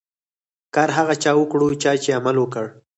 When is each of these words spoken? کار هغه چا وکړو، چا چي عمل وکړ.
کار 0.75 0.89
هغه 0.97 1.15
چا 1.23 1.31
وکړو، 1.37 1.67
چا 1.81 1.91
چي 2.03 2.09
عمل 2.19 2.35
وکړ. 2.39 2.65